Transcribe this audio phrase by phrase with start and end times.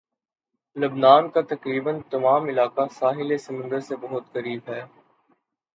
[0.75, 4.81] لبنان کا تقریباً تمام علاقہ ساحل سمندر سے بہت قریب ہے